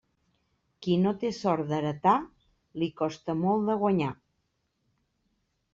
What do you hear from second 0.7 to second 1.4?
Qui no té